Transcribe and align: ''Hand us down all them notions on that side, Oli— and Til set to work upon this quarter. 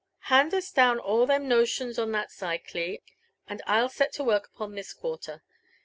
''Hand 0.33 0.51
us 0.55 0.71
down 0.71 0.97
all 0.97 1.27
them 1.27 1.47
notions 1.47 1.99
on 1.99 2.11
that 2.11 2.31
side, 2.31 2.61
Oli— 2.73 3.03
and 3.47 3.61
Til 3.67 3.87
set 3.87 4.11
to 4.13 4.23
work 4.23 4.47
upon 4.47 4.73
this 4.73 4.93
quarter. 4.93 5.43